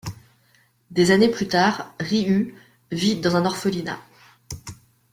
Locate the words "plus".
1.29-1.47